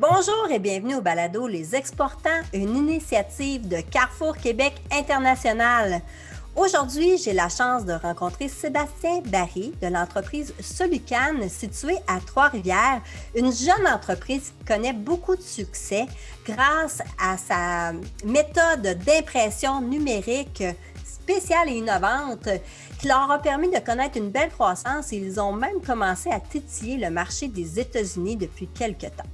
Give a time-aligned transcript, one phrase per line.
[0.00, 6.02] Bonjour et bienvenue au balado Les Exportants, une initiative de Carrefour Québec International.
[6.56, 13.02] Aujourd'hui, j'ai la chance de rencontrer Sébastien Barry de l'entreprise Solucan située à Trois-Rivières,
[13.36, 16.06] une jeune entreprise qui connaît beaucoup de succès
[16.44, 17.92] grâce à sa
[18.24, 20.64] méthode d'impression numérique
[21.04, 22.48] spéciale et innovante
[22.98, 26.40] qui leur a permis de connaître une belle croissance et ils ont même commencé à
[26.40, 29.30] titiller le marché des États-Unis depuis quelques temps.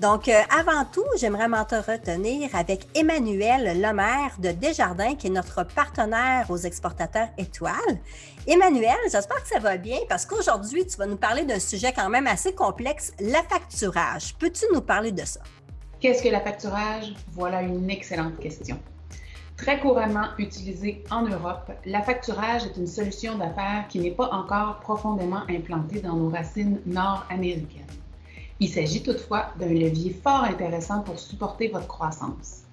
[0.00, 6.46] Donc, euh, avant tout, j'aimerais m'entretenir avec Emmanuel Lemaire de Desjardins, qui est notre partenaire
[6.48, 7.98] aux exportateurs étoiles.
[8.46, 12.08] Emmanuel, j'espère que ça va bien parce qu'aujourd'hui, tu vas nous parler d'un sujet quand
[12.08, 14.34] même assez complexe, l'affacturage.
[14.38, 15.40] Peux-tu nous parler de ça?
[16.00, 17.12] Qu'est-ce que l'affacturage?
[17.32, 18.78] Voilà une excellente question.
[19.58, 25.42] Très couramment utilisé en Europe, l'affacturage est une solution d'affaires qui n'est pas encore profondément
[25.50, 27.99] implantée dans nos racines nord-américaines.
[28.62, 32.64] Il s'agit toutefois d'un levier fort intéressant pour supporter votre croissance.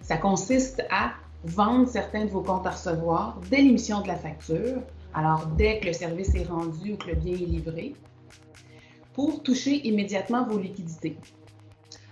[0.00, 1.12] Ça consiste à
[1.44, 4.80] vendre certains de vos comptes à recevoir dès l'émission de la facture,
[5.12, 7.94] alors dès que le service est rendu ou que le bien est livré,
[9.12, 11.18] pour toucher immédiatement vos liquidités.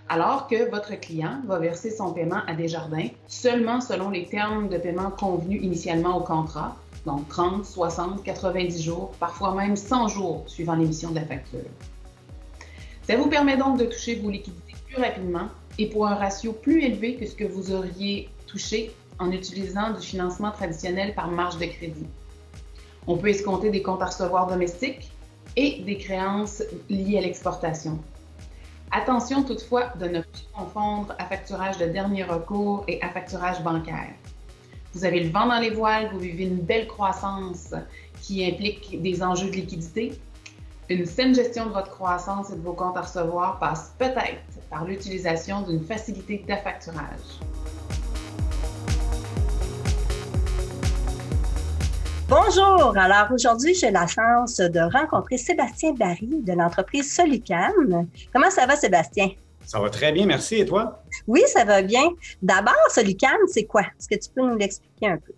[0.07, 4.77] Alors que votre client va verser son paiement à Desjardins seulement selon les termes de
[4.77, 6.75] paiement convenus initialement au contrat,
[7.07, 11.61] donc 30, 60, 90 jours, parfois même 100 jours suivant l'émission de la facture.
[13.07, 16.83] Ça vous permet donc de toucher vos liquidités plus rapidement et pour un ratio plus
[16.83, 21.65] élevé que ce que vous auriez touché en utilisant du financement traditionnel par marge de
[21.65, 22.07] crédit.
[23.05, 25.11] On peut escompter des comptes à recevoir domestiques
[25.55, 27.99] et des créances liées à l'exportation.
[28.91, 34.13] Attention toutefois de ne pas confondre affacturage de dernier recours et affacturage bancaire.
[34.93, 37.75] Vous avez le vent dans les voiles, vous vivez une belle croissance
[38.21, 40.19] qui implique des enjeux de liquidité,
[40.89, 44.85] une saine gestion de votre croissance et de vos comptes à recevoir passe peut-être par
[44.85, 47.39] l'utilisation d'une facilité d'affacturage.
[52.27, 57.71] Bonjour, alors aujourd'hui j'ai la chance de rencontrer Sébastien Barry de l'entreprise Solucan.
[58.33, 59.29] Comment ça va Sébastien?
[59.63, 60.57] Ça va très bien, merci.
[60.57, 61.03] Et toi?
[61.25, 62.03] Oui, ça va bien.
[62.43, 63.81] D'abord, Solucan, c'est quoi?
[63.81, 65.33] Est-ce que tu peux nous l'expliquer un peu?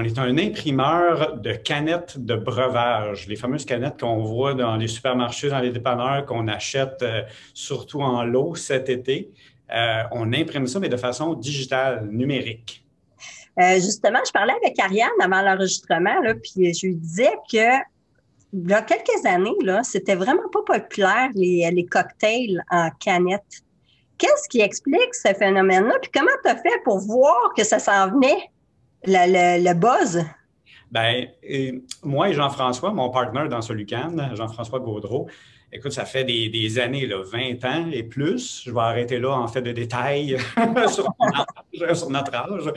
[0.00, 4.86] On est un imprimeur de canettes de breuvage, les fameuses canettes qu'on voit dans les
[4.86, 7.22] supermarchés, dans les dépanneurs, qu'on achète euh,
[7.52, 9.32] surtout en lot cet été.
[9.74, 12.86] Euh, on imprime ça, mais de façon digitale, numérique.
[13.60, 16.14] Euh, justement, je parlais avec Ariane avant l'enregistrement,
[16.44, 17.82] puis je lui disais que
[18.52, 19.50] il y a quelques années,
[19.82, 23.64] c'était vraiment pas populaire les, cocktails en canettes.
[24.16, 25.96] Qu'est-ce qui explique ce phénomène-là?
[26.00, 28.48] Puis comment tu as fait pour voir que ça s'en venait?
[29.04, 30.24] Le, buzz?
[30.90, 31.26] Ben,
[32.02, 35.28] moi et Jean-François, mon partenaire dans Solucan, Jean-François Gaudreau,
[35.72, 38.62] écoute, ça fait des, années, là, 20 ans et plus.
[38.64, 40.36] Je vais arrêter là en fait de détails
[40.88, 42.72] sur, notre âge.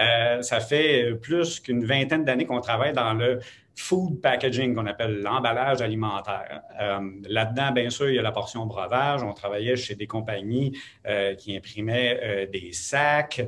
[0.00, 3.38] Euh, ça fait plus qu'une vingtaine d'années qu'on travaille dans le
[3.76, 6.62] food packaging, qu'on appelle l'emballage alimentaire.
[6.80, 9.22] Euh, là-dedans, bien sûr, il y a la portion breuvage.
[9.22, 13.42] On travaillait chez des compagnies euh, qui imprimaient euh, des sacs,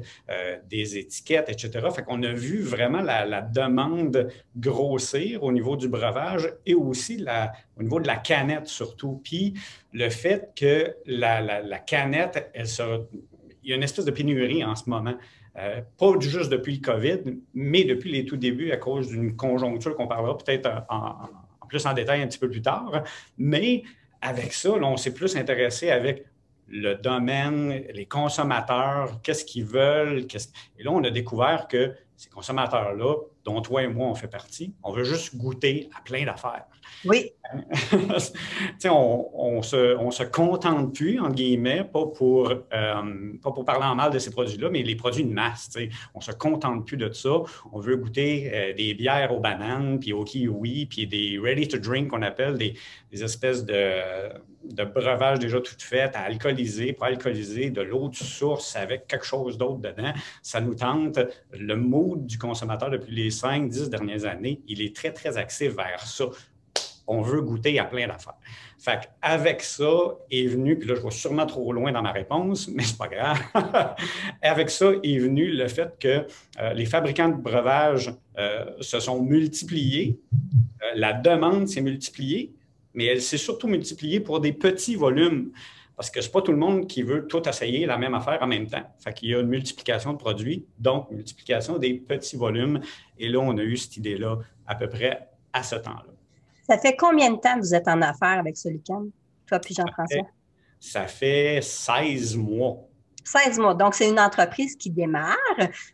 [0.69, 1.87] des étiquettes, etc.
[1.95, 7.25] Fait qu'on a vu vraiment la, demande grossir au niveau du breuvage et aussi
[7.77, 9.21] au niveau de la canette surtout.
[9.23, 9.55] Puis
[9.93, 15.15] le fait que la, canette, il y a une espèce de pénurie en ce moment.
[15.57, 19.95] Euh, pas juste depuis le COVID, mais depuis les tout débuts à cause d'une conjoncture
[19.95, 21.29] qu'on parlera peut-être en,
[21.69, 23.05] plus en détail un petit peu plus tard.
[23.39, 23.85] Mais
[24.21, 26.25] avec ça, on s'est plus intéressé avec
[26.69, 30.27] le domaine, les consommateurs, qu'est-ce qu'ils veulent.
[30.79, 34.73] Et là, on a découvert que ces consommateurs-là, dont toi et moi, on fait partie,
[34.83, 36.65] on veut juste goûter à plein d'affaires.
[37.05, 37.33] Oui.
[37.93, 43.85] on, ne se, on se contente plus, entre guillemets, pas pour, euh, pas pour parler
[43.85, 45.71] en mal de ces produits-là, mais les produits de masse.
[46.15, 47.43] On ne se contente plus de ça.
[47.73, 51.79] On veut goûter euh, des bières aux bananes, puis aux kiwis, puis des ready to
[51.79, 52.75] drink qu'on appelle des,
[53.11, 53.75] des espèces de,
[54.71, 59.27] de breuvages déjà toutes faites à alcooliser, pour alcooliser de l'eau de source avec quelque
[59.27, 60.13] chose d'autre dedans.
[60.43, 61.19] Ça nous tente.
[61.53, 66.07] Le mood du consommateur depuis les 5-10 dernières années, il est très, très axé vers
[66.07, 66.27] ça
[67.07, 68.39] on veut goûter à plein d'affaires.
[68.79, 72.69] Fait avec ça est venu, puis là, je vais sûrement trop loin dans ma réponse,
[72.69, 73.39] mais c'est pas grave.
[74.43, 76.27] avec ça est venu le fait que
[76.61, 80.19] euh, les fabricants de breuvages euh, se sont multipliés,
[80.83, 82.53] euh, la demande s'est multipliée,
[82.95, 85.53] mais elle s'est surtout multipliée pour des petits volumes.
[85.97, 88.39] Parce que ce n'est pas tout le monde qui veut tout essayer la même affaire
[88.41, 88.83] en même temps.
[88.99, 92.81] Fait qu'il y a une multiplication de produits, donc multiplication des petits volumes.
[93.17, 96.13] Et là, on a eu cette idée-là à peu près à ce temps-là.
[96.69, 99.05] Ça fait combien de temps que vous êtes en affaires avec Solican,
[99.47, 100.27] toi puis Jean-François?
[100.85, 102.77] ça fait 16 mois.
[103.25, 103.75] 16 mois.
[103.75, 105.37] Donc, c'est une entreprise qui démarre.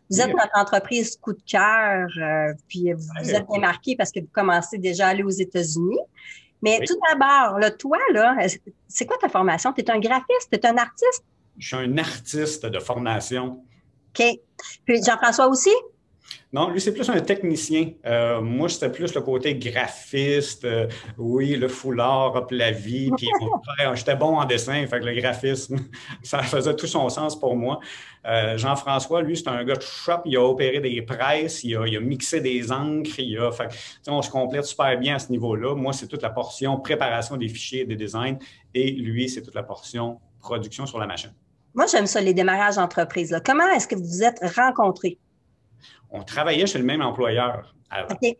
[0.09, 4.19] Vous êtes notre entreprise coup de cœur, euh, puis vous, vous êtes démarqué parce que
[4.19, 5.99] vous commencez déjà à aller aux États-Unis.
[6.61, 8.35] Mais tout d'abord, là, toi, là,
[8.87, 9.73] c'est quoi ta formation?
[9.73, 10.49] Tu es un graphiste?
[10.51, 11.23] Tu es un artiste?
[11.57, 13.63] Je suis un artiste de formation.
[14.13, 14.25] OK.
[14.85, 15.73] Puis Jean-François aussi?
[16.53, 17.91] Non, lui, c'est plus un technicien.
[18.05, 20.65] Euh, moi, c'était plus le côté graphiste.
[20.65, 20.87] Euh,
[21.17, 23.09] oui, le foulard, hop, la vie.
[23.17, 23.29] Puis
[23.93, 25.77] j'étais bon en dessin, fait que le graphisme,
[26.23, 27.79] ça faisait tout son sens pour moi.
[28.25, 30.21] Euh, Jean-François, lui, c'est un gars de shop.
[30.25, 33.19] Il a opéré des presses, il a, mixé des encres.
[33.19, 33.69] Il a, fait,
[34.07, 35.75] on se complète super bien à ce niveau-là.
[35.75, 38.37] Moi, c'est toute la portion préparation des fichiers, des designs.
[38.73, 41.31] Et lui, c'est toute la portion production sur la machine.
[41.73, 43.35] Moi, j'aime ça, les démarrages d'entreprise.
[43.45, 45.17] Comment est-ce que vous vous êtes rencontrés?
[46.11, 48.13] On travaillait chez le même employeur avant.
[48.13, 48.37] OK.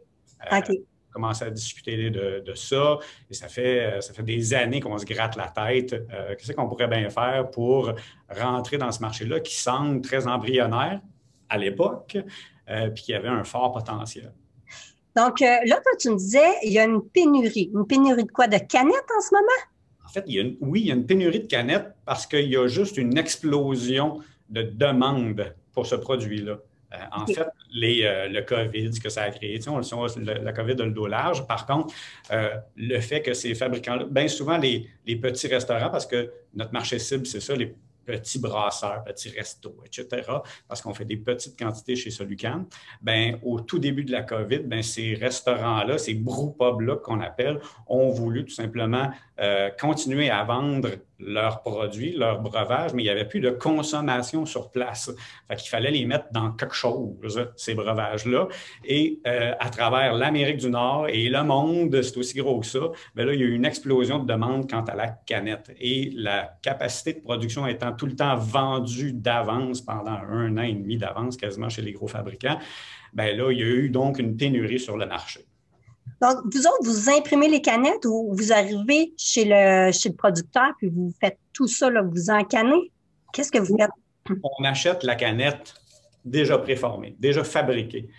[0.52, 0.78] Euh, OK.
[1.10, 2.98] On commençait à discuter de, ça
[3.30, 5.94] et ça fait, euh, ça fait des années qu'on se gratte la tête.
[5.94, 7.94] Euh, qu'est-ce qu'on pourrait bien faire pour
[8.30, 11.02] rentrer dans ce marché-là qui semble très embryonnaire
[11.50, 12.18] à l'époque,
[12.96, 14.32] puis qui avait un fort potentiel.
[15.18, 17.70] Donc, là, quand tu me disais, il y a une pénurie.
[17.74, 18.48] Une pénurie de quoi?
[18.48, 19.62] De canettes en ce moment?
[20.06, 22.48] En fait, il y a oui, il y a une pénurie de canettes parce qu'il
[22.48, 24.20] y a juste une explosion
[24.50, 26.60] de demande pour ce produit-là.
[26.94, 30.82] Euh, en fait, euh, le COVID, ce que ça a créé, tu sais, la COVID
[30.82, 31.48] a le dos large.
[31.48, 31.94] Par contre,
[32.32, 37.00] euh, le fait que ces fabricants-là, bien souvent les, petits restaurants, parce que notre marché
[37.00, 37.74] cible, c'est ça, les
[38.04, 40.24] petits brasseurs, petits restos, etc.,
[40.68, 42.66] parce qu'on fait des petites quantités chez Solucan,
[43.02, 48.10] ben, au tout début de la COVID, ben, ces restaurants-là, ces brewpubs-là qu'on appelle, ont
[48.10, 49.12] voulu tout simplement
[49.80, 50.90] continuer à vendre
[51.24, 55.12] leurs produits, leurs breuvages, mais il n'y avait plus de consommation sur place.
[55.48, 58.48] Fait qu'il fallait les mettre dans quelque chose, ces breuvages-là.
[58.86, 62.80] Et euh, à travers l'Amérique du Nord et le monde, c'est aussi gros que ça,
[63.16, 65.72] bien là, il y a eu une explosion de demande quant à la canette.
[65.80, 70.74] Et la capacité de production étant tout le temps vendue d'avance pendant un an et
[70.74, 72.58] demi d'avance, quasiment chez les gros fabricants,
[73.14, 75.46] bien là, il y a eu donc une pénurie sur le marché.
[76.22, 80.72] Donc, vous autres, vous imprimez les canettes ou vous arrivez chez le, chez le producteur
[80.78, 82.92] puis vous faites tout ça, là, vous encannez?
[83.34, 83.90] Qu'est-ce que vous faites?
[84.44, 85.74] On achète la canette
[86.24, 88.10] déjà préformée, déjà fabriquée.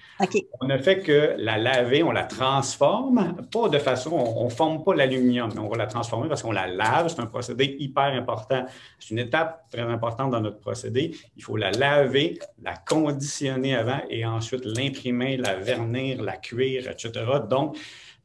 [0.61, 4.83] On ne fait que la laver, on la transforme, pas de façon, on ne forme
[4.83, 7.09] pas l'aluminium, mais on va la transformer parce qu'on la lave.
[7.09, 8.67] C'est un procédé hyper important.
[8.99, 11.17] C'est une étape très importante dans notre procédé.
[11.37, 17.25] Il faut la laver, la conditionner avant et ensuite l'imprimer, la vernir, la cuire, etc.
[17.49, 17.77] Donc,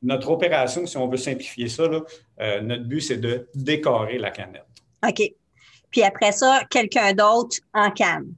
[0.02, 4.64] notre opération, si on veut simplifier ça, euh, notre but, c'est de décorer la canette.
[5.08, 5.32] OK.
[5.90, 8.34] Puis après ça, quelqu'un d'autre en canne.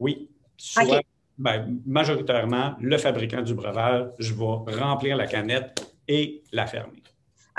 [0.00, 0.28] Oui.
[0.64, 1.02] Soit,
[1.36, 7.02] ben, majoritairement, le fabricant du breuvage, je vais remplir la canette et la fermer.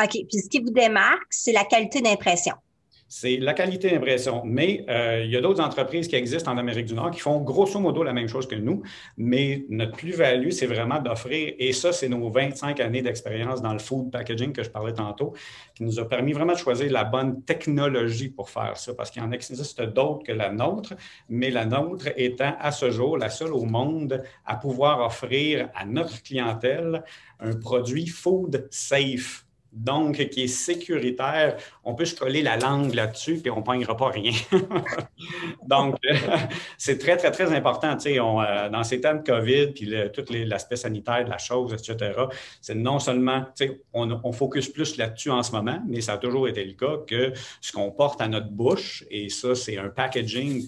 [0.02, 0.10] OK.
[0.12, 2.56] Puis ce qui vous démarque, c'est la qualité d'impression
[3.17, 4.41] c'est la qualité d'impression.
[4.44, 7.39] Mais euh, il y a d'autres entreprises qui existent en Amérique du Nord qui font
[7.39, 8.83] grosso modo la même chose que nous,
[9.15, 13.79] mais notre plus-value, c'est vraiment d'offrir, et ça, c'est nos 25 années d'expérience dans le
[13.79, 15.33] food packaging que je parlais tantôt,
[15.75, 19.21] qui nous a permis vraiment de choisir la bonne technologie pour faire ça, parce qu'il
[19.21, 20.94] en existe d'autres que la nôtre,
[21.29, 25.85] mais la nôtre étant à ce jour la seule au monde à pouvoir offrir à
[25.85, 27.01] notre clientèle
[27.39, 29.45] un produit food safe
[29.75, 33.95] donc qui est sécuritaire, on peut se coller la langue là-dessus et on ne pognera
[33.97, 34.31] pas rien.
[35.68, 35.97] donc,
[36.78, 37.97] c'est très, très, très important.
[38.21, 42.14] On, euh, dans ces temps de COVID, puis tout l'aspect sanitaire de la chose, etc.,
[42.61, 43.45] c'est non seulement,
[43.94, 46.97] on, on focus plus là-dessus en ce moment, mais ça a toujours été le cas
[47.06, 50.68] que ce qu'on porte à notre bouche, et ça, c'est un packaging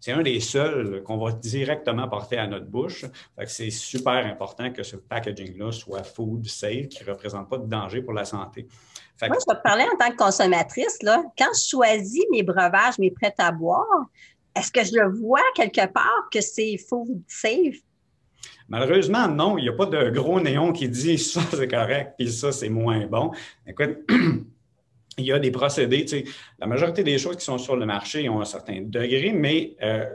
[0.00, 3.04] c'est un des seuls qu'on va directement porter à notre bouche.
[3.46, 8.02] c'est super important que ce packaging-là soit food safe, qui ne représente pas de danger
[8.02, 8.68] pour la santé.
[9.20, 11.02] Moi, je vais te parler en tant que consommatrice.
[11.02, 11.24] Là.
[11.36, 14.06] Quand je choisis mes breuvages, mes prêts à boire,
[14.54, 17.78] est-ce que je le vois quelque part que c'est food safe?
[18.68, 19.58] Malheureusement, non.
[19.58, 22.68] Il n'y a pas de gros néon qui dit ça, c'est correct, puis ça, c'est
[22.68, 23.32] moins bon.
[23.66, 23.98] Écoute,
[25.18, 26.06] il y a des procédés.
[26.58, 30.06] la majorité des choses qui sont sur le marché ont un certain degré, mais euh,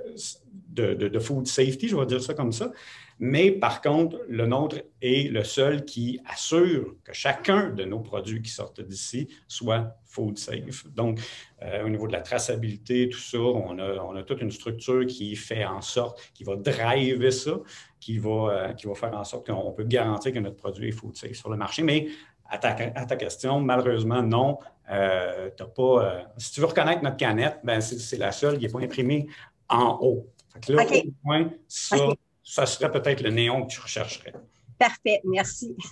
[0.69, 2.71] de, food safety, je vais dire ça comme ça.
[3.19, 8.41] Mais par contre, le nôtre est le seul qui assure que chacun de nos produits
[8.41, 10.87] qui sortent d'ici soit food safe.
[10.95, 11.19] Donc,
[11.61, 13.77] euh, au niveau de la traçabilité, tout ça, on
[14.15, 17.59] a, toute une structure qui fait en sorte, qui va driver ça,
[17.99, 20.91] qui va, euh, qui va faire en sorte qu'on peut garantir que notre produit est
[20.91, 21.83] food safe sur le marché.
[21.83, 22.07] Mais
[22.49, 24.59] à ta, question, malheureusement, non.
[24.91, 28.71] Euh, pas, euh, si tu veux reconnaître notre canette, ben, c'est la seule qui n'est
[28.71, 29.27] pas imprimée
[29.69, 30.27] en haut.
[30.67, 31.97] là, au moins, ça,
[32.43, 34.33] ça serait peut-être le néon que tu rechercherais.
[34.77, 35.75] Parfait, merci.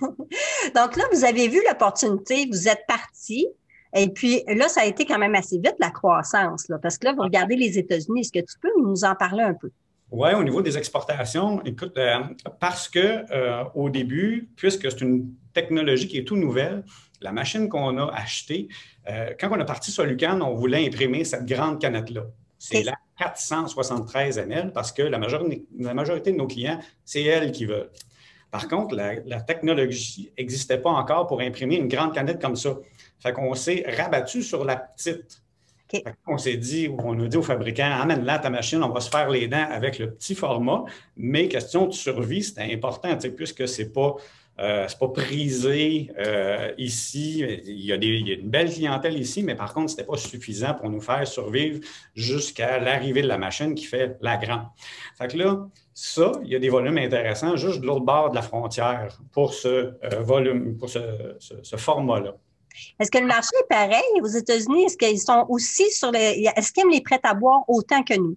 [0.74, 3.46] Donc là, vous avez vu l'opportunité, vous êtes parti.
[3.94, 7.06] Et puis là, ça a été quand même assez vite la croissance, là, parce que
[7.06, 8.20] là, vous regardez les États-Unis.
[8.20, 9.70] Est-ce que tu peux nous en parler un peu?
[10.10, 12.20] Oui, au niveau des exportations, écoute, euh,
[12.60, 16.84] parce que euh, au début, puisque c'est une technologie qui est tout nouvelle,
[17.22, 18.68] la machine qu'on a achetée,
[19.08, 22.22] euh, quand on a parti sur Lucan, on voulait imprimer cette grande canette-là.
[22.58, 27.50] C'est la 473 ml parce que la majorité, la majorité de nos clients, c'est elle
[27.50, 27.90] qui veulent.
[28.52, 32.76] Par contre, la, technologie n'existait pas encore pour imprimer une grande canette comme ça.
[33.18, 35.42] Fait qu'on s'est rabattu sur la petite.
[36.26, 39.30] On s'est dit, on a dit au fabricant, amène-la ta machine, on va se faire
[39.30, 40.84] les dents avec le petit format,
[41.16, 44.16] mais question de survie, c'était important, puisque ce n'est pas,
[44.60, 47.40] euh, pas prisé euh, ici.
[47.64, 50.90] Il y, a une belle clientèle ici, mais par contre, ce n'était pas suffisant pour
[50.90, 51.80] nous faire survivre
[52.14, 54.66] jusqu'à l'arrivée de la machine qui fait la grande.
[55.16, 58.34] Fait que là, ça, il y a des volumes intéressants juste de l'autre bord de
[58.34, 62.34] la frontière pour ce euh, volume, pour ce format-là.
[62.98, 64.84] Est-ce que le marché est pareil aux États-Unis?
[64.84, 66.48] Est-ce qu'ils sont aussi sur les.
[66.56, 68.36] Est-ce qu'ils aiment les prêts à boire autant que nous?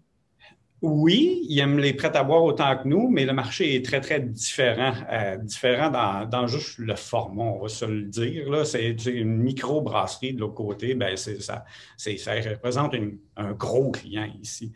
[0.87, 4.01] Oui, ils aiment les prêts à boire autant que nous, mais le marché est très,
[4.01, 4.93] très différent.
[5.11, 8.63] Euh, différent dans, juste le format, on va se le dire.
[8.67, 11.65] C'est une micro-brasserie de l'autre côté, ben ça,
[11.97, 12.93] ça représente
[13.35, 14.73] un gros client ici.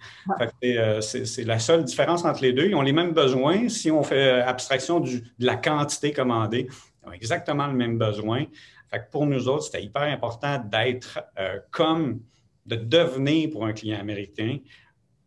[0.64, 2.66] Euh, c'est la seule différence entre les deux.
[2.66, 3.70] Ils ont les mêmes besoins.
[3.70, 6.68] Si on fait abstraction de la quantité commandée,
[7.04, 8.46] ils ont exactement le même besoin.
[8.90, 12.22] Fait que pour nous autres, c'était hyper important d'être euh, comme,
[12.66, 14.58] de devenir pour un client américain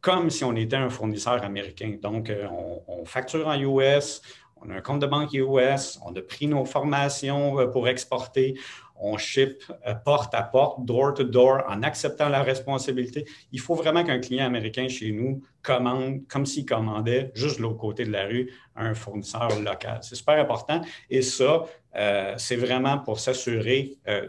[0.02, 1.96] comme si on était un fournisseur américain.
[2.02, 2.46] Donc, euh,
[2.86, 4.20] on, facture en US,
[4.56, 8.58] on a un compte de banque US, on a pris nos formations euh, pour exporter,
[9.00, 9.64] on ship
[10.04, 13.24] porte à porte, door to door, en acceptant la responsabilité.
[13.50, 17.78] Il faut vraiment qu'un client américain chez nous commande comme s'il commandait juste de l'autre
[17.78, 19.98] côté de la rue un fournisseur local.
[20.02, 20.82] C'est super important.
[21.10, 21.64] Et ça,
[21.96, 24.28] euh, c'est vraiment pour s'assurer euh,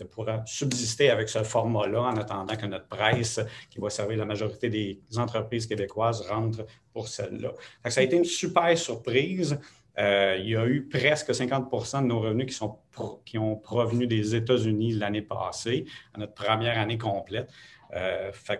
[0.00, 3.40] de, pouvoir subsister avec ce format-là en attendant que notre presse,
[3.70, 7.52] qui va servir la majorité des entreprises québécoises, rentre pour celle-là.
[7.88, 9.58] Ça a été une super surprise.
[9.98, 12.78] Euh, il y a eu presque 50% de nos revenus qui, sont
[13.24, 17.50] qui ont provenu des États-Unis l'année passée, à notre première année complète.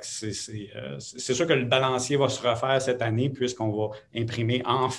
[0.09, 4.91] c'est sûr que le balancier va se refaire cette année puisqu'on va imprimer en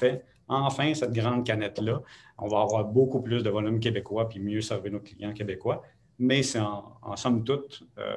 [0.52, 2.02] enfin cette grande canette-là.
[2.38, 5.84] On va avoir beaucoup plus de volume québécois puis mieux servir nos clients québécois.
[6.22, 8.16] Mais c'est en, somme toute euh,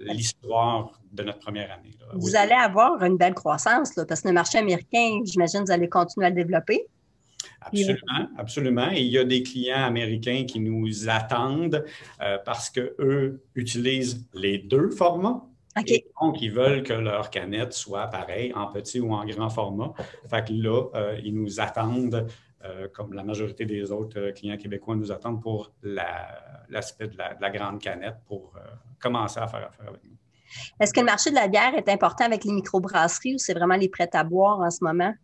[0.00, 1.96] l'histoire de notre première année.
[2.14, 6.26] Vous allez avoir une belle croissance parce que le marché américain, j'imagine, vous allez continuer
[6.26, 6.86] à le développer.
[7.60, 8.90] Absolument, absolument.
[8.92, 11.84] Et il y a des clients américains qui nous attendent
[12.20, 15.48] euh, parce qu'eux utilisent les deux formats
[16.20, 19.92] donc, ils veulent que leur canette soit pareille en petit ou en grand format.
[20.28, 22.26] Fait que là, euh, ils nous attendent,
[22.64, 27.50] euh, comme la majorité des autres euh, clients québécois nous attendent pour l'aspect de, la,
[27.50, 28.52] grande canette pour
[28.98, 30.16] commencer à faire affaire avec nous.
[30.80, 33.76] Est-ce que le marché de la bière est important avec les microbrasseries ou c'est vraiment
[33.76, 35.14] les prêts à boire en ce moment?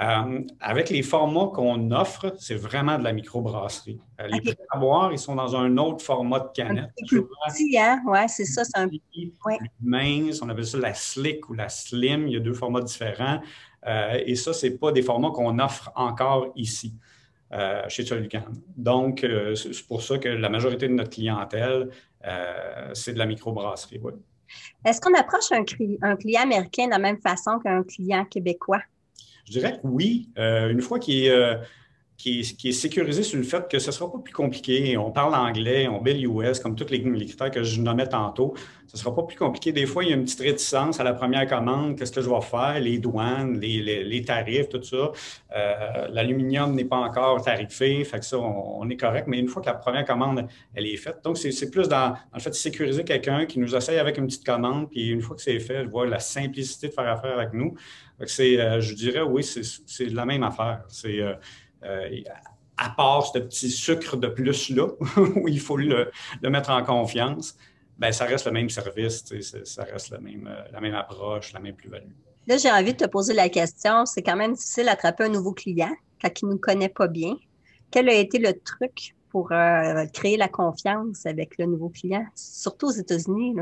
[0.00, 4.00] Euh, avec les formats qu'on offre, c'est vraiment de la microbrasserie.
[4.20, 6.90] Euh, les prêts à boire, ils sont dans un autre format de canette.
[7.02, 8.00] Un plus petit, hein?
[8.06, 8.62] Oui, c'est ça.
[8.64, 9.58] C'est un ouais.
[9.82, 10.40] mince.
[10.40, 12.28] On appelle ça la slick ou la slim.
[12.28, 13.40] Il y a deux formats différents.
[13.86, 16.94] Euh, et ça, ce n'est pas des formats qu'on offre encore ici.
[17.88, 18.44] chez Solucan.
[18.76, 21.88] Donc, c'est pour ça que la majorité de notre clientèle,
[22.92, 24.00] c'est de la microbrasserie.
[24.84, 28.82] Est-ce qu'on approche un, client américain de la même façon qu'un client québécois?
[29.46, 30.28] Je dirais que oui.
[30.38, 31.58] Euh, une fois qu'il est,
[32.26, 34.96] euh, qui est, sécurisé sur le fait que ce ne sera pas plus compliqué.
[34.96, 38.54] On parle anglais, on bill US, comme tous les, critères que je nommais tantôt.
[38.88, 39.70] Ce ne sera pas plus compliqué.
[39.70, 41.96] Des fois, il y a une petite réticence à la première commande.
[41.96, 42.80] Qu'est-ce que je vais faire?
[42.80, 45.12] Les douanes, les, tarifs, tout ça.
[45.54, 48.02] Euh, l'aluminium n'est pas encore tarifé.
[48.04, 49.26] Fait que ça, on, est correct.
[49.28, 51.18] Mais une fois que la première commande, elle est faite.
[51.22, 54.44] Donc, c'est plus dans, le fait de sécuriser quelqu'un qui nous essaye avec une petite
[54.44, 54.90] commande.
[54.90, 57.74] Puis une fois que c'est fait, je vois la simplicité de faire affaire avec nous.
[58.24, 60.82] c'est, euh, je dirais, oui, c'est la même affaire.
[60.88, 61.34] C'est euh,
[62.78, 64.86] à part ce petit sucre de plus-là,
[65.36, 66.10] où il faut le,
[66.42, 67.56] mettre en confiance,
[67.98, 69.24] ben, ça reste le même service,
[69.64, 72.12] ça reste la même, euh, la même approche, la même plus-value.
[72.46, 74.06] Là, j'ai envie de te poser la question.
[74.06, 75.90] C'est quand même difficile d'attraper un nouveau client
[76.22, 77.36] quand il ne nous connaît pas bien.
[77.90, 82.86] Quel a été le truc pour euh, créer la confiance avec le nouveau client, surtout
[82.86, 83.56] aux États-Unis?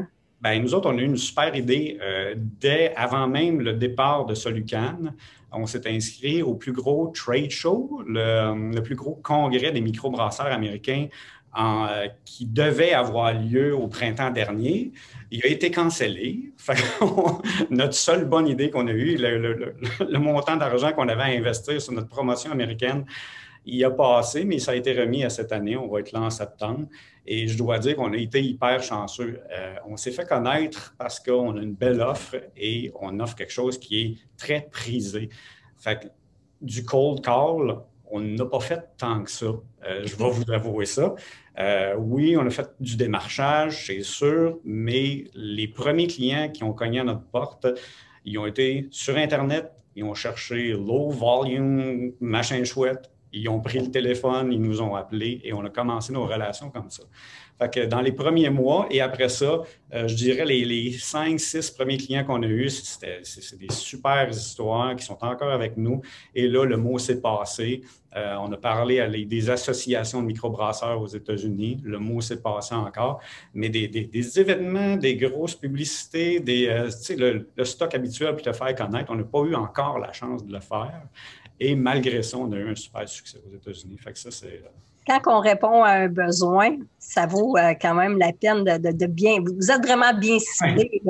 [0.52, 1.98] Bien, nous autres, on a eu une super idée
[2.60, 4.96] dès avant même le départ de Solucan
[5.52, 11.08] on s'est inscrit au plus gros trade show, le, plus gros congrès des microbrasseurs américains
[11.58, 14.92] euh, qui devait avoir lieu au printemps dernier.
[15.30, 16.52] Il a été cancellé.
[17.70, 21.92] notre seule bonne idée qu'on a eue, le, montant d'argent qu'on avait à investir sur
[21.92, 23.04] notre promotion américaine,
[23.66, 25.76] il a passé, mais ça a été remis à cette année.
[25.76, 26.86] On va être là en septembre.
[27.26, 29.40] Et je dois dire qu'on a été hyper chanceux.
[29.50, 33.52] Euh, on s'est fait connaître parce qu'on a une belle offre et on offre quelque
[33.52, 35.28] chose qui est très prisé.
[35.76, 36.06] Fait que
[36.62, 39.46] du cold call, on n'a pas fait tant que ça.
[39.46, 41.16] Euh, je vais vous avouer ça.
[41.58, 46.72] Euh, oui, on a fait du démarchage, c'est sûr, mais les premiers clients qui ont
[46.72, 47.66] cogné à notre porte,
[48.24, 53.78] ils ont été sur Internet, ils ont cherché low volume, machin chouette, ils ont pris
[53.78, 57.02] le téléphone, ils nous ont appelés et on a commencé nos relations comme ça.
[57.58, 59.62] Fait dans les premiers mois et après ça,
[59.94, 64.94] euh, je dirais les, cinq, six premiers clients qu'on a eus, c'est des super histoires
[64.94, 66.02] qui sont encore avec nous.
[66.34, 67.82] Et là, le mot s'est passé.
[68.14, 71.80] Euh, on a parlé à des associations de microbrasseurs aux États-Unis.
[71.82, 73.20] Le mot s'est passé encore.
[73.54, 79.10] Mais des, événements, des grosses publicités, euh, le, le, stock habituel pour te faire connaître,
[79.10, 81.02] on n'a pas eu encore la chance de le faire.
[81.58, 83.96] Et malgré ça, on a eu un super succès aux États-Unis.
[83.98, 84.62] Fait que ça, c'est
[85.06, 89.38] quand on répond à un besoin, ça vaut euh, quand même la peine de, bien.
[89.40, 91.00] Vous êtes vraiment bien ciblé.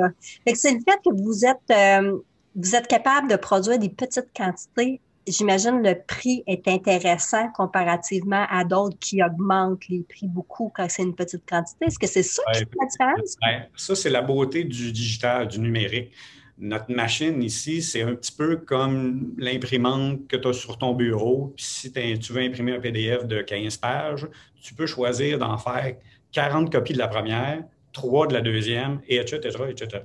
[0.53, 2.17] C'est le fait que vous êtes, euh,
[2.55, 5.01] vous êtes capable de produire des petites quantités.
[5.27, 11.03] J'imagine le prix est intéressant comparativement à d'autres qui augmentent les prix beaucoup quand c'est
[11.03, 11.85] une petite quantité.
[11.85, 13.35] Est-ce que c'est ça qui fait la différence?
[13.75, 16.13] Ça, c'est la beauté du digital, du numérique
[16.59, 21.53] notre machine ici, c'est un petit peu comme l'imprimante que tu as sur ton bureau.
[21.57, 24.27] Si tu veux imprimer un PDF de 15 pages,
[24.61, 25.95] tu peux choisir d'en faire
[26.31, 30.03] 40 copies de la première, 3 de la deuxième, et etc., etc.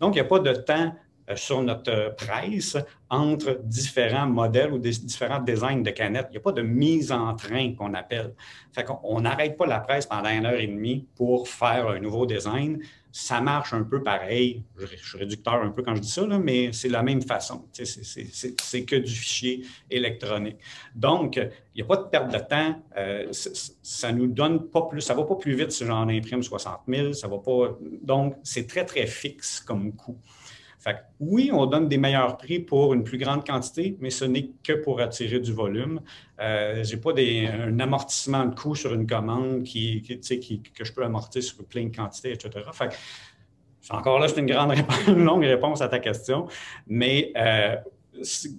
[0.00, 0.94] Donc, il n'y a pas de temps
[1.30, 2.76] euh, sur notre presse
[3.08, 6.26] entre différents modèles ou différents designs de canettes.
[6.30, 8.34] Il n'y a pas de mise en train qu'on appelle.
[8.72, 12.26] Fait qu'on n'arrête pas la presse pendant une heure et demie pour faire un nouveau
[12.26, 12.78] design
[13.16, 14.64] ça marche un peu pareil.
[14.76, 17.64] Je, suis réducteur un peu quand je dis ça, mais c'est la même façon.
[17.72, 20.56] C'est que du fichier électronique.
[20.96, 22.82] Donc, il n'y a pas de perte de temps.
[22.96, 26.42] Euh, ça nous donne pas plus, ça ne va pas plus vite si j'en imprime
[26.42, 27.12] 60 000.
[27.12, 30.18] Ça va pas, donc, c'est très, très fixe comme coût
[31.20, 34.72] oui, on donne des meilleurs prix pour une plus grande quantité, mais ce n'est que
[34.72, 36.00] pour attirer du volume.
[36.40, 41.04] Euh, je n'ai pas un amortissement de coût sur une commande qui, que je peux
[41.04, 42.50] amortir sur plein de quantités, etc.
[43.90, 44.74] encore là, c'est une grande
[45.08, 46.48] une longue réponse à ta question,
[46.86, 47.76] mais euh,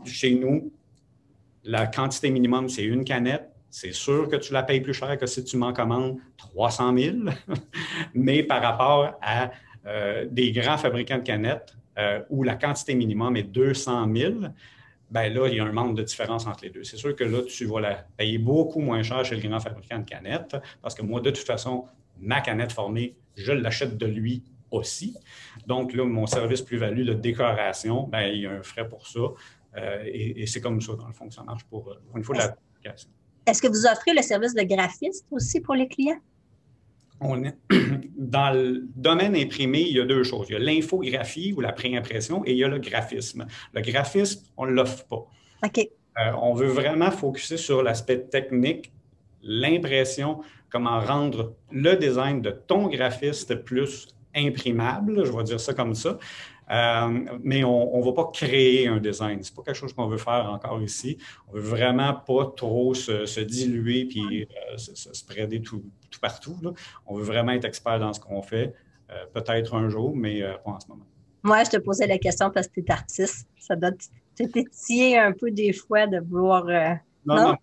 [0.05, 0.71] chez nous,
[1.63, 3.49] la quantité minimum, c'est une canette.
[3.69, 7.17] C'est sûr que tu la payes plus cher que si tu m'en commandes 300 000,
[8.13, 9.51] mais par rapport à
[9.85, 14.33] euh, des grands fabricants de canettes, euh, où la quantité minimum est 200 000,
[15.11, 16.83] ben là, il y a un manque de différence entre les deux.
[16.83, 19.99] C'est sûr que là, tu vas la payer beaucoup moins cher chez le grand fabricant
[19.99, 21.85] de canettes, parce que moi, de toute façon,
[22.19, 25.15] ma canette formée, je l'achète de lui aussi.
[25.67, 29.19] Donc là, mon service plus-value de décoration, ben, il y a un frais pour ça.
[29.77, 32.35] Euh, et, c'est comme ça, dans le fond, que ça marche pour, pour une fois
[32.35, 33.09] l'application.
[33.45, 36.19] Est-ce que vous offrez le service de graphiste aussi pour les clients?
[37.21, 37.43] On
[38.17, 40.47] dans le domaine imprimé, il y a deux choses.
[40.49, 43.45] Il y a l'infographie ou la préimpression et il y a le graphisme.
[43.73, 45.25] Le graphisme, on ne l'offre pas.
[45.63, 45.77] OK.
[46.17, 48.91] Euh, on veut vraiment focuser sur l'aspect technique,
[49.41, 55.95] l'impression, comment rendre le design de ton graphiste plus imprimable, je vais dire ça comme
[55.95, 56.17] ça.
[56.71, 59.43] Euh, mais on ne va pas créer un design.
[59.43, 61.17] Ce n'est pas quelque chose qu'on veut faire encore ici.
[61.47, 65.83] On veut vraiment pas trop se, diluer puis euh, se, spreader tout,
[66.21, 66.57] partout.
[67.05, 68.73] On veut vraiment être expert dans ce qu'on fait.
[69.11, 71.05] Euh, peut-être un jour, mais pas en ce moment.
[71.43, 73.47] Moi, je te posais la question parce que tu es artiste.
[73.59, 73.91] Ça doit
[74.35, 76.65] t'étiller un peu des fois de vouloir.
[77.25, 77.55] non, non,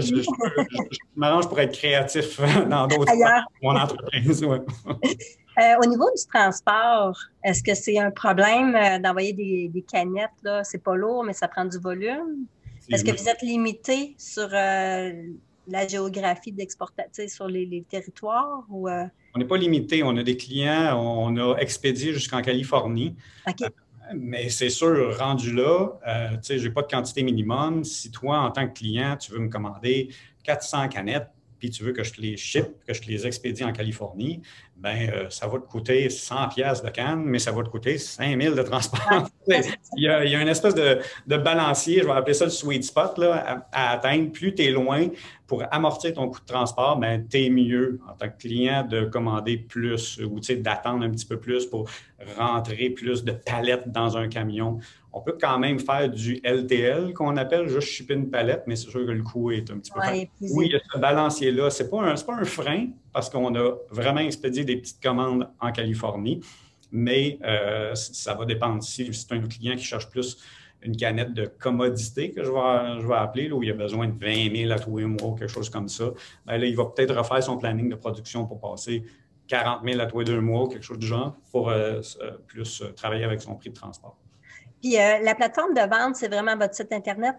[0.00, 0.24] je,
[1.14, 3.12] m'arrange pour être créatif dans d'autres
[3.62, 4.44] mon entreprise.
[5.58, 10.30] Euh, au niveau du transport, est-ce que c'est un problème euh, d'envoyer des, canettes?
[10.44, 10.62] Là?
[10.62, 12.46] C'est pas lourd, mais ça prend du volume?
[12.90, 15.12] Est-ce que vous êtes limité sur euh,
[15.66, 18.64] la géographie d'exportation, sur les, territoires?
[18.70, 20.02] Ou, On n'est pas limité.
[20.04, 23.16] On a des clients, on a expédié jusqu'en Californie.
[24.14, 25.88] mais c'est sûr, rendu là,
[26.48, 27.82] je n'ai pas de quantité minimum.
[27.84, 30.08] Si toi, en tant que client, tu veux me commander
[30.44, 33.64] 400 canettes, puis tu veux que je te les ship, que je te les expédie
[33.64, 34.42] en Californie,
[34.76, 37.98] ben euh, ça va te coûter 100 pièces de canne, mais ça va te coûter
[37.98, 39.28] 5000 de transport.
[39.48, 42.50] il, y a, il, y a, une espèce de, balancier, je vais appeler ça le
[42.50, 44.30] sweet spot, là, à, atteindre.
[44.30, 45.08] Plus tu es loin
[45.48, 49.06] pour amortir ton coût de transport, ben, tu es mieux en tant que client de
[49.06, 51.88] commander plus ou d'attendre un petit peu plus pour
[52.36, 54.78] rentrer plus de palettes dans un camion.
[55.10, 58.90] On peut quand même faire du LTL qu'on appelle juste shipper une palette, mais c'est
[58.90, 60.00] sûr que le coût est un petit peu.
[60.00, 61.70] oui, il y a ce balancier-là.
[61.70, 65.72] Ce n'est pas, pas, un frein parce qu'on a vraiment expédié des petites commandes en
[65.72, 66.40] Californie,
[66.92, 68.82] mais euh, ça va dépendre.
[68.82, 70.36] Si c'est un client qui cherche plus
[70.82, 74.06] une canette de commodité que je vais, je vais appeler, là, où il a besoin
[74.06, 76.10] de 20 000 à tous les mois, quelque chose comme ça,
[76.46, 79.02] ben là, il va peut-être refaire son planning de production pour passer
[79.48, 82.82] 40 000 à tous les deux mois, quelque chose du genre, pour euh, euh, plus
[82.82, 84.16] euh, travailler avec son prix de transport.
[84.80, 87.34] Puis la plateforme de vente, c'est vraiment votre site Internet?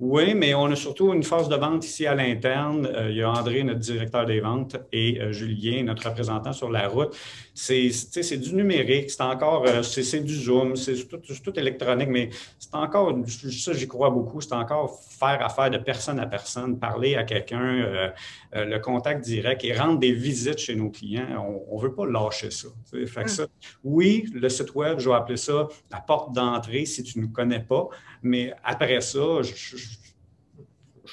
[0.00, 2.86] Oui, mais on a surtout une force de vente ici à l'interne.
[2.86, 6.70] Euh, il y a André, notre directeur des ventes, et euh, Julien, notre représentant sur
[6.70, 7.16] la route.
[7.54, 7.90] C'est
[8.38, 13.16] du numérique, c'est encore, euh, c'est du Zoom, c'est tout, tout, électronique, mais c'est encore,
[13.26, 18.12] ça j'y crois beaucoup, c'est encore faire affaire de personne à personne, parler à quelqu'un,
[18.54, 21.64] le contact direct et rendre des visites chez nos clients.
[21.70, 22.68] On ne veut pas lâcher ça.
[23.06, 23.46] Fait que ça.
[23.84, 27.30] Oui, le site web, je vais appeler ça la porte d'entrée si tu ne nous
[27.30, 27.88] connais pas,
[28.22, 29.52] mais après ça, je
[29.91, 29.91] je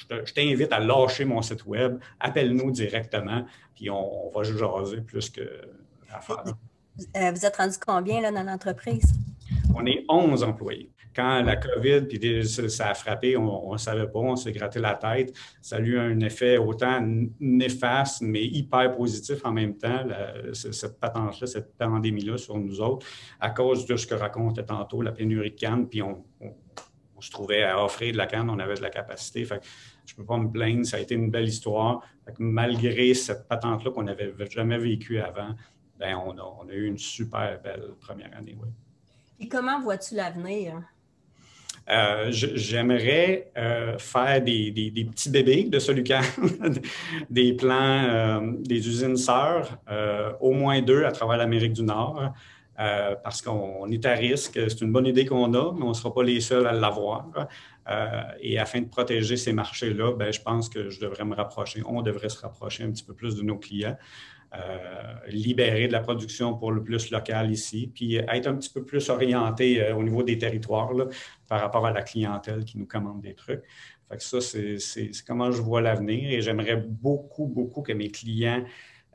[0.06, 5.42] t'invite à lâcher mon site web, appelle-nous directement, puis on, va jaser plus que
[6.12, 6.44] à faire.
[7.16, 9.12] Euh, vous êtes rendu combien là, dans l'entreprise?
[9.74, 10.90] On est 11 employés.
[11.14, 14.94] Quand la COVID, puis ça a frappé, on ne savait pas, on s'est gratté la
[14.94, 15.34] tête.
[15.60, 17.00] Ça a eu un effet autant
[17.40, 20.06] néfaste, mais hyper positif en même temps,
[20.52, 23.06] cette patente-là, cette pandémie-là sur nous autres,
[23.40, 26.24] à cause de ce que racontait tantôt la pénurie de cannes, puis on,
[27.20, 29.44] se trouvait à offrir de la canne, on avait de la capacité.
[29.44, 29.60] Fait
[30.06, 32.02] je ne peux pas me plaindre, ça a été une belle histoire.
[32.38, 35.54] malgré cette patente-là qu'on n'avait jamais vécue avant,
[35.98, 38.56] ben on, a, eu une super belle première année.
[38.60, 38.68] Oui.
[39.38, 40.82] Et comment vois-tu l'avenir?
[41.88, 44.72] Euh, j'aimerais euh, faire des,
[45.10, 46.20] petits bébés de Solucan,
[47.30, 49.78] des plans, euh, des usines sœurs,
[50.40, 52.32] au moins deux à travers l'Amérique du Nord,
[53.22, 54.58] parce qu'on est à risque.
[54.68, 57.26] C'est une bonne idée qu'on a, mais on ne sera pas les seuls à l'avoir.
[57.90, 61.82] Euh, et afin de protéger ces marchés-là, ben, je pense que je devrais me rapprocher,
[61.86, 63.96] on devrait se rapprocher un petit peu plus de nos clients,
[64.54, 68.84] euh, libérer de la production pour le plus local ici, puis être un petit peu
[68.84, 70.92] plus orienté euh, au niveau des territoires
[71.48, 73.62] par rapport à la clientèle qui nous commande des trucs.
[74.08, 78.64] Fait que ça, c'est comment je vois l'avenir et j'aimerais beaucoup, beaucoup que mes clients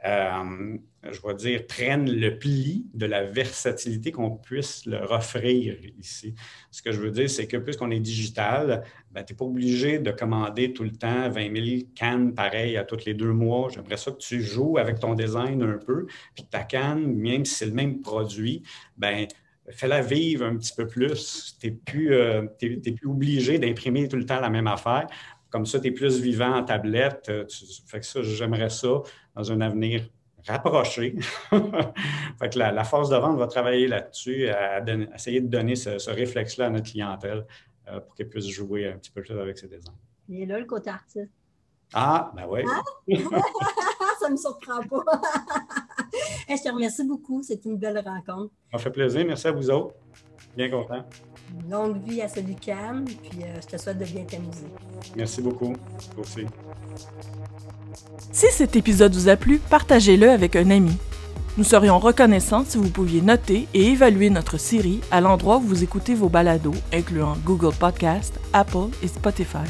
[0.04, 0.78] euh,
[1.12, 6.36] je vais dire, prennent le pli de la versatilité qu'on puisse leur offrir ici.
[6.72, 10.00] Ce que je veux dire, c'est que puisqu'on est digital, ben, tu n'es pas obligé
[10.00, 13.70] de commander tout le temps 20 000 cannes pareilles à tous les deux mois.
[13.74, 17.56] J'aimerais ça que tu joues avec ton design un peu, puis ta canne, même si
[17.56, 18.64] c'est le même produit,
[18.98, 19.28] ben
[19.70, 21.58] fais-la vivre un petit peu plus.
[21.60, 25.08] Tu n'es plus, euh, plus obligé d'imprimer tout le temps la même affaire.
[25.50, 27.28] Comme ça, tu es plus vivant en tablette.
[27.30, 27.46] Euh,
[27.88, 29.02] fait que ça, j'aimerais ça
[29.36, 30.08] dans un avenir
[30.48, 31.16] rapproché.
[32.40, 36.68] fait que la, force de vente va travailler là-dessus, à, essayer de donner ce, réflexe-là
[36.68, 37.46] à notre clientèle
[37.88, 39.94] euh, pour qu'elle puisse jouer un petit peu plus avec ses designs.
[40.30, 41.32] Il est là le côté artiste.
[41.94, 42.62] Ah, ben oui.
[42.68, 42.84] Hein?
[44.20, 45.04] ça ne me surprend pas.
[46.50, 47.44] je te remercie beaucoup.
[47.44, 48.54] C'est une belle rencontre.
[48.72, 49.24] Ça fait plaisir.
[49.26, 49.96] Merci à vous autres.
[50.56, 51.04] Bien content.
[51.70, 54.68] Longue vie à celui calme, puis euh, je te souhaite de bien t'amuser.
[55.16, 55.76] Merci beaucoup.
[56.18, 56.46] Aussi.
[58.32, 60.98] Si cet épisode vous a plu, partagez-le avec un ami.
[61.58, 65.84] Nous serions reconnaissants si vous pouviez noter et évaluer notre série à l'endroit où vous
[65.84, 69.70] écoutez vos balados, incluant Google Podcast, Apple et Spotify.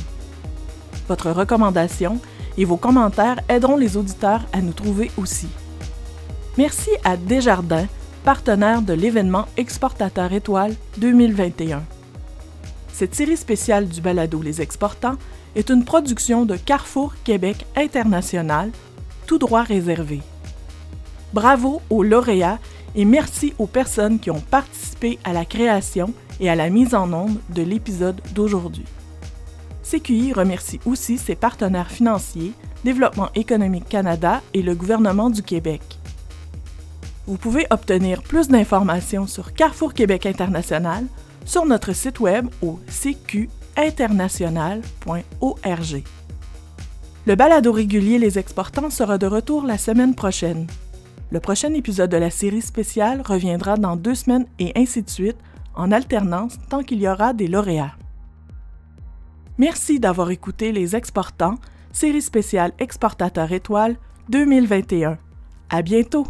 [1.08, 2.20] Votre recommandation
[2.58, 5.48] et vos commentaires aideront les auditeurs à nous trouver aussi.
[6.58, 7.88] Merci à Desjardins,
[8.24, 11.84] partenaire de l'événement Exportateur Étoile 2021.
[12.92, 15.18] Cette série spéciale du balado Les Exportants
[15.56, 18.72] est une production de Carrefour Québec International,
[19.26, 20.22] tout droit réservé.
[21.34, 22.60] Bravo aux lauréats
[22.96, 27.12] et merci aux personnes qui ont participé à la création et à la mise en
[27.14, 28.86] onde de l'épisode d'aujourd'hui.
[29.84, 35.82] CQI remercie aussi ses partenaires financiers, Développement économique Canada et le gouvernement du Québec.
[37.28, 41.06] Vous pouvez obtenir plus d'informations sur Carrefour Québec International
[41.46, 46.04] sur notre site web au CQ international.org.
[47.28, 50.68] Le balado régulier Les Exportants sera de retour la semaine prochaine.
[51.32, 55.38] Le prochain épisode de la série spéciale reviendra dans deux semaines et ainsi de suite,
[55.74, 57.96] en alternance tant qu'il y aura des lauréats.
[59.58, 61.58] Merci d'avoir écouté Les Exportants,
[61.92, 63.98] série spéciale Exportateur étoile
[64.30, 65.18] 2021.
[65.70, 66.28] À bientôt!